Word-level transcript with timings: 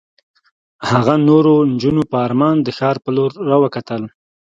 هغه 0.89 1.13
نورو 1.27 1.53
نجونو 1.71 2.03
په 2.11 2.17
ارمان 2.27 2.55
د 2.61 2.67
ښار 2.77 2.95
په 3.03 3.09
لور 3.15 3.31
را 3.49 3.57
وکتل. 3.63 4.03